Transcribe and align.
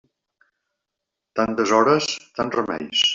Tantes 1.39 1.75
hores, 1.79 2.09
tants 2.41 2.59
remeis. 2.61 3.05